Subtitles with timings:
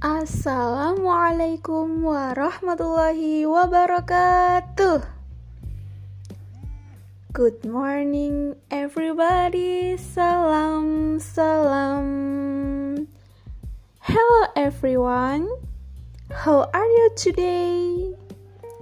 [0.00, 5.04] Assalamualaikum warahmatullahi wabarakatuh.
[7.36, 10.00] Good morning, everybody.
[10.00, 12.08] Salam, salam.
[14.00, 15.52] Hello, everyone.
[16.32, 18.16] How are you today?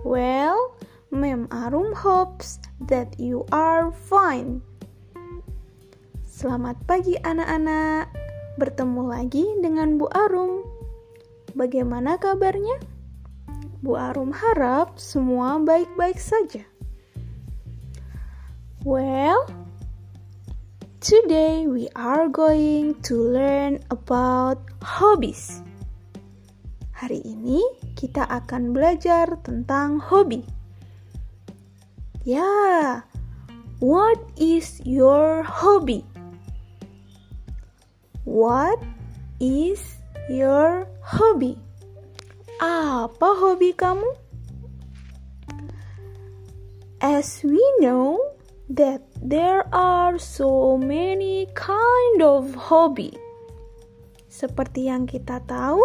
[0.07, 0.79] Well,
[1.11, 4.62] Mem Arum hopes that you are fine.
[6.23, 8.06] Selamat pagi, anak-anak.
[8.55, 10.77] Bertemu lagi dengan Bu Arum.
[11.59, 12.79] Bagaimana kabarnya?
[13.83, 16.62] Bu Arum harap semua baik-baik saja.
[18.87, 19.43] Well,
[21.03, 25.59] today we are going to learn about hobbies.
[26.95, 27.59] Hari ini
[27.98, 30.47] kita akan belajar tentang hobi.
[32.23, 33.03] Ya,
[33.83, 36.06] what is your hobby?
[38.22, 38.78] What
[39.43, 39.97] is
[40.29, 41.57] your hobby?
[42.61, 44.07] Apa hobi kamu?
[47.01, 48.21] As we know
[48.69, 53.17] that there are so many kind of hobby.
[54.29, 55.81] Seperti yang kita tahu,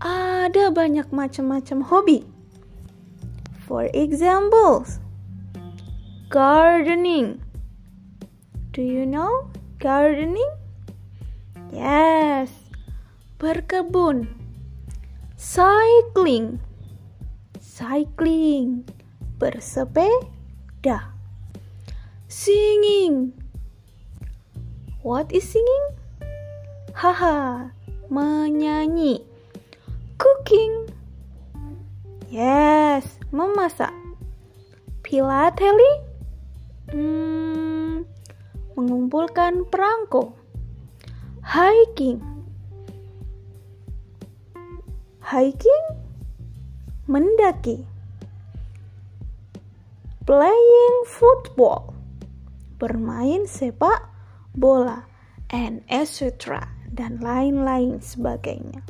[0.00, 2.24] ada banyak macam-macam hobi.
[3.68, 4.88] For example,
[6.32, 7.44] gardening.
[8.72, 10.48] Do you know gardening?
[11.68, 12.48] Yes,
[13.38, 14.26] berkebun.
[15.38, 16.58] Cycling.
[17.62, 18.82] Cycling.
[19.38, 21.14] Bersepeda.
[22.26, 23.30] Singing.
[25.06, 25.86] What is singing?
[26.98, 27.70] Haha,
[28.10, 29.22] menyanyi.
[30.18, 30.90] Cooking.
[32.26, 33.94] Yes, memasak.
[35.06, 35.92] Philately.
[36.90, 38.02] Hmm,
[38.74, 40.34] mengumpulkan perangko
[41.48, 42.37] hiking
[45.28, 45.84] hiking
[47.04, 47.84] mendaki
[50.24, 51.92] playing football
[52.80, 54.08] bermain sepak
[54.56, 55.04] bola
[55.52, 58.80] and etc dan lain-lain sebagainya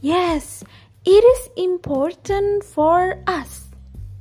[0.00, 0.64] yes
[1.04, 3.68] it is important for us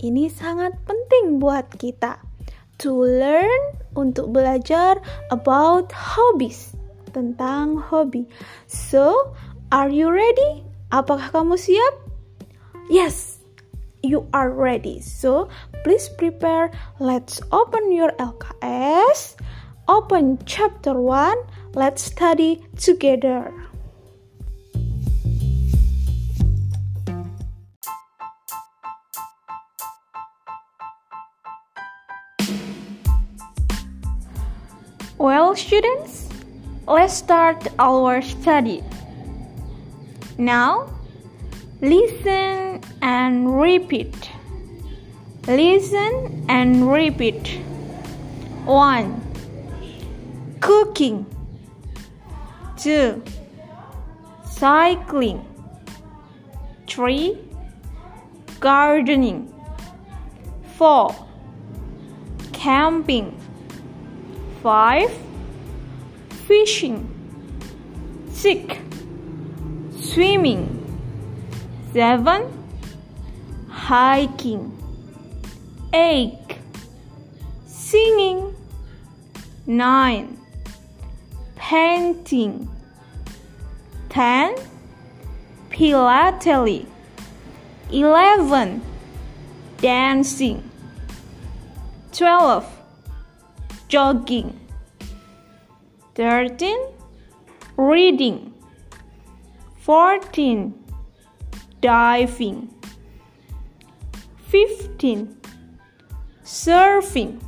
[0.03, 2.19] ini sangat penting buat kita
[2.75, 4.99] to learn untuk belajar
[5.31, 6.77] about hobbies
[7.09, 8.29] tentang hobi.
[8.69, 9.33] So,
[9.73, 10.66] are you ready?
[10.87, 11.99] Apakah kamu siap?
[12.87, 13.43] Yes,
[13.99, 15.03] you are ready.
[15.03, 15.51] So,
[15.83, 16.71] please prepare.
[17.03, 19.35] Let's open your LKS.
[19.91, 21.75] Open chapter 1.
[21.75, 23.51] Let's study together.
[35.19, 36.31] Well, students,
[36.87, 38.87] let's start our study.
[40.37, 40.89] Now,
[41.81, 44.31] listen and repeat.
[45.47, 47.59] Listen and repeat.
[48.65, 49.21] 1.
[50.59, 51.25] Cooking.
[52.77, 53.23] 2.
[54.45, 55.45] Cycling.
[56.87, 57.37] 3.
[58.59, 59.53] Gardening.
[60.77, 61.15] 4.
[62.53, 63.33] Camping.
[64.63, 65.27] 5
[66.47, 67.09] fishing,
[68.31, 68.79] sick,
[70.13, 70.67] swimming,
[71.93, 72.41] seven,
[73.69, 74.71] hiking,
[75.93, 76.57] eight,
[77.65, 78.55] singing,
[79.65, 80.37] nine,
[81.55, 82.69] painting,
[84.09, 84.55] ten,
[85.69, 86.85] philately,
[87.91, 88.81] eleven,
[89.81, 90.63] dancing,
[92.11, 92.65] twelve,
[93.87, 94.59] jogging.
[96.17, 96.75] 13
[97.77, 98.51] reading
[99.87, 100.73] 14
[101.79, 102.67] diving.
[104.47, 105.37] 15
[106.43, 107.39] surfing.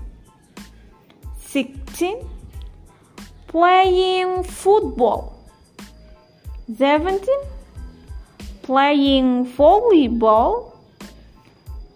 [1.37, 2.29] 16
[3.47, 5.35] playing football.
[6.77, 7.27] 17
[8.61, 10.71] playing volleyball.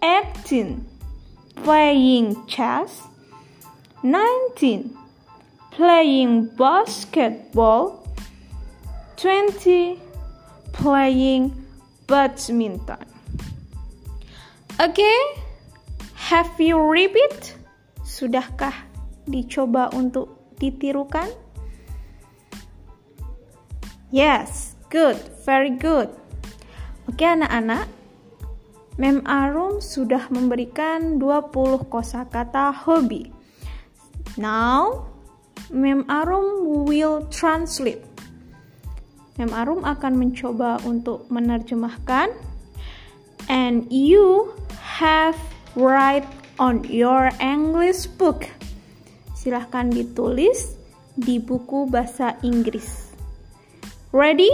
[0.04, 0.86] 18
[1.64, 3.04] playing chess.
[4.04, 4.98] 19
[5.72, 8.06] playing basketball,
[9.16, 10.02] 20
[10.74, 11.54] playing
[12.10, 13.06] badminton.
[14.82, 15.18] Okay,
[16.18, 17.56] have you repeat?
[18.04, 18.74] Sudahkah
[19.30, 21.30] dicoba untuk ditirukan?
[24.14, 26.10] Yes, good, very good.
[27.10, 27.90] Oke anak-anak,
[29.02, 33.34] Mem Arum sudah memberikan 20 kosakata hobi.
[34.38, 35.10] Now,
[35.74, 38.13] Mem Arum will translate.
[39.34, 42.30] Mem Arum akan mencoba untuk menerjemahkan
[43.50, 45.34] and you have
[45.74, 46.28] write
[46.62, 48.46] on your English book.
[49.34, 50.78] Silahkan ditulis
[51.18, 53.10] di buku bahasa Inggris.
[54.14, 54.54] Ready?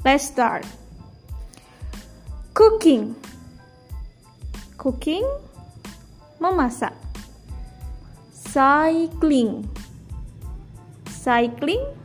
[0.00, 0.64] Let's start.
[2.56, 3.12] Cooking.
[4.80, 5.24] Cooking
[6.40, 6.96] memasak.
[8.32, 9.68] Cycling.
[11.06, 12.01] Cycling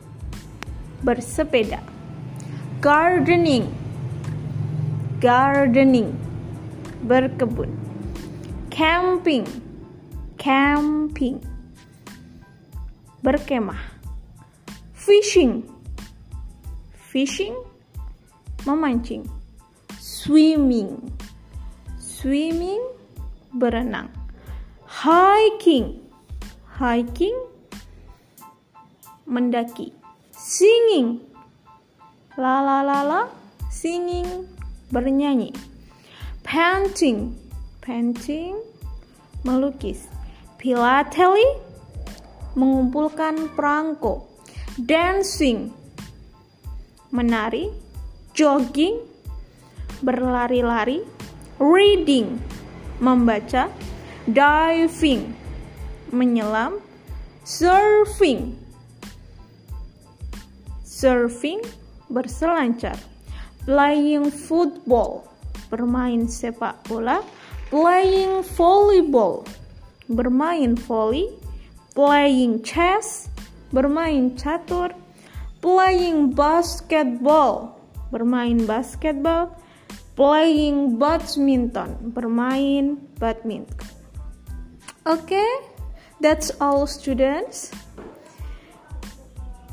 [1.02, 1.82] bersepeda.
[2.80, 3.66] Gardening.
[5.18, 6.14] Gardening
[7.02, 7.74] berkebun.
[8.70, 9.46] Camping.
[10.38, 11.42] Camping
[13.26, 13.82] berkemah.
[14.94, 15.66] Fishing.
[17.10, 17.56] Fishing
[18.62, 19.26] memancing.
[19.98, 21.10] Swimming.
[21.98, 22.82] Swimming
[23.50, 24.14] berenang.
[24.86, 25.98] Hiking.
[26.78, 27.34] Hiking
[29.26, 29.97] mendaki.
[30.48, 31.20] Singing.
[32.40, 33.28] La la la la.
[33.68, 34.48] Singing
[34.88, 35.52] bernyanyi.
[36.40, 37.36] Painting.
[37.84, 38.56] Painting
[39.44, 40.08] melukis.
[40.56, 41.44] Philately
[42.56, 44.24] mengumpulkan perangko.
[44.80, 45.68] Dancing
[47.12, 47.68] menari.
[48.32, 49.04] Jogging
[50.00, 51.04] berlari-lari.
[51.60, 52.40] Reading
[53.04, 53.68] membaca.
[54.24, 55.28] Diving
[56.08, 56.80] menyelam.
[57.44, 58.67] Surfing
[60.98, 61.62] surfing
[62.10, 62.98] berselancar.
[63.62, 65.30] Playing football
[65.70, 67.22] bermain sepak bola.
[67.70, 69.46] Playing volleyball
[70.10, 71.30] bermain volley.
[71.94, 73.30] Playing chess
[73.70, 74.90] bermain catur.
[75.62, 77.78] Playing basketball
[78.10, 79.54] bermain basketball.
[80.18, 83.86] Playing badminton bermain badminton.
[85.06, 85.50] Oke, okay,
[86.18, 87.70] that's all students.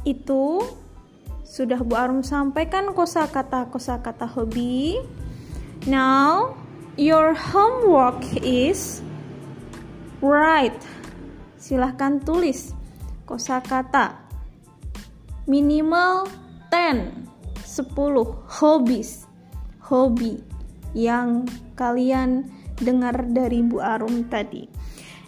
[0.05, 0.61] Itu
[1.55, 4.99] sudah Bu Arum sampaikan kosakata-kosakata hobi.
[5.87, 6.51] Now,
[6.99, 8.99] your homework is
[10.19, 10.75] write.
[11.55, 12.75] Silahkan tulis
[13.23, 14.19] kosakata
[15.47, 16.27] minimal
[16.75, 17.23] 10
[17.63, 19.23] 10 hobbies
[19.79, 20.43] hobi
[20.91, 21.47] yang
[21.79, 22.51] kalian
[22.83, 24.67] dengar dari Bu Arum tadi.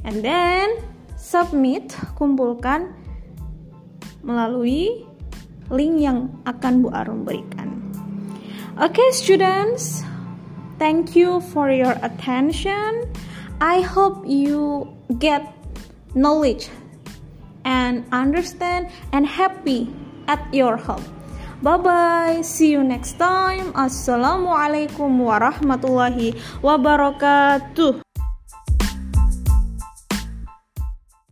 [0.03, 0.75] And then
[1.15, 2.91] submit, kumpulkan
[4.27, 5.06] melalui
[5.73, 7.91] link yang akan Bu Arum berikan.
[8.77, 10.05] Oke okay, students,
[10.77, 13.09] thank you for your attention.
[13.57, 14.85] I hope you
[15.17, 15.49] get
[16.13, 16.69] knowledge
[17.65, 19.89] and understand and happy
[20.29, 21.03] at your home.
[21.57, 22.37] Bye bye.
[22.45, 23.73] See you next time.
[23.73, 28.06] Assalamualaikum warahmatullahi wabarakatuh.